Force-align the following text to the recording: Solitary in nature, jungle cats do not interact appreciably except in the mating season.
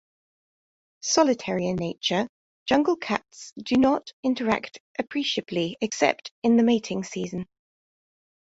Solitary 1.03 1.67
in 1.67 1.75
nature, 1.75 2.27
jungle 2.65 2.95
cats 2.95 3.53
do 3.61 3.75
not 3.75 4.11
interact 4.23 4.79
appreciably 4.97 5.77
except 5.79 6.31
in 6.41 6.57
the 6.57 6.63
mating 6.63 7.03
season. 7.03 7.45